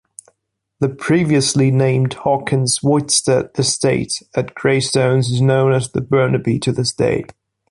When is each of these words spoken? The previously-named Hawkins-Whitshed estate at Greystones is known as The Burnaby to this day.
The 0.79 0.89
previously-named 0.89 2.13
Hawkins-Whitshed 2.15 3.29
estate 3.59 4.23
at 4.33 4.55
Greystones 4.55 5.29
is 5.29 5.41
known 5.41 5.73
as 5.73 5.91
The 5.91 6.01
Burnaby 6.01 6.57
to 6.61 6.71
this 6.71 6.91
day. 6.91 7.25